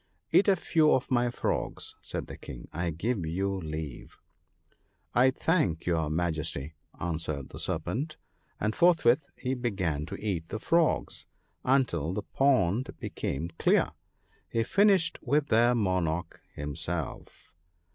"Eat 0.33 0.47
a 0.47 0.55
few 0.55 0.91
of 0.93 1.11
my 1.11 1.29
frogs," 1.29 1.93
said 2.01 2.25
the 2.25 2.35
King." 2.35 2.67
I 2.83 2.89
give 2.89 3.23
you 3.23 3.53
leave."" 3.61 4.17
I 5.23 5.29
thank 5.29 5.85
your 5.85 6.09
Majesty!" 6.09 6.73
answered 6.99 7.49
the 7.49 7.59
Serpent, 7.59 8.17
and 8.59 8.75
forthwith 8.75 9.27
he 9.37 9.53
began 9.53 10.07
to 10.07 10.15
eat 10.17 10.49
the 10.49 10.57
frogs, 10.57 11.27
until 11.63 12.13
the 12.15 12.23
pond 12.23 12.89
be 12.99 13.11
coming 13.11 13.51
clear, 13.59 13.91
he 14.49 14.63
finished 14.63 15.19
with 15.21 15.49
their 15.49 15.75
monarch 15.75 16.41
himself. 16.55 17.53